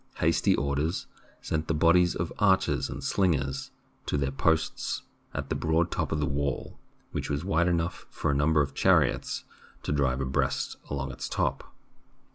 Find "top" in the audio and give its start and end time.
5.91-6.11, 11.29-11.71